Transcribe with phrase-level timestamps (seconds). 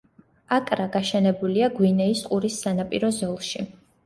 [0.55, 3.69] აკრა გაშენებულია გვინეის ყურის სანაპირო ზოლში.